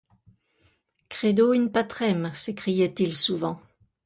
[1.09, 3.61] Credo in Patrem, s'écriait-il souvent.